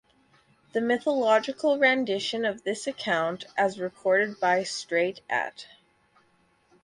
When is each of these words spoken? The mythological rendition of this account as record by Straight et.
The 0.73 0.81
mythological 0.81 1.77
rendition 1.77 2.43
of 2.43 2.63
this 2.63 2.87
account 2.87 3.45
as 3.55 3.79
record 3.79 4.39
by 4.39 4.63
Straight 4.63 5.21
et. 5.29 5.67